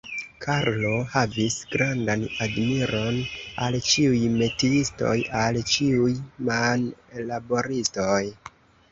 [0.43, 3.19] Karlo havis grandan admiron
[3.65, 6.15] al ĉiuj metiistoj, al ĉiuj
[6.49, 8.19] manlaboristoj.